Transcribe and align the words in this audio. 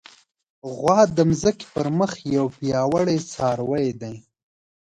غوا 0.75 0.99
د 1.17 1.19
ځمکې 1.41 1.65
پر 1.73 1.87
مخ 1.97 2.11
یو 2.35 2.45
پیاوړی 2.55 3.17
څاروی 3.31 3.87
دی. 4.01 4.15